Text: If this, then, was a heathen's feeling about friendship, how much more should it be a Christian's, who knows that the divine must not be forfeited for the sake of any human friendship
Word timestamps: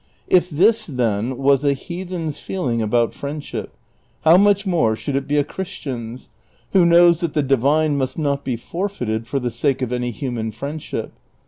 If 0.27 0.49
this, 0.49 0.87
then, 0.87 1.37
was 1.37 1.63
a 1.63 1.73
heathen's 1.73 2.39
feeling 2.39 2.81
about 2.81 3.13
friendship, 3.13 3.77
how 4.21 4.35
much 4.35 4.65
more 4.65 4.95
should 4.95 5.15
it 5.15 5.27
be 5.27 5.37
a 5.37 5.43
Christian's, 5.43 6.27
who 6.71 6.87
knows 6.87 7.19
that 7.21 7.33
the 7.33 7.43
divine 7.43 7.97
must 7.99 8.17
not 8.17 8.43
be 8.43 8.55
forfeited 8.55 9.27
for 9.27 9.39
the 9.39 9.51
sake 9.51 9.83
of 9.83 9.93
any 9.93 10.09
human 10.09 10.53
friendship 10.53 11.13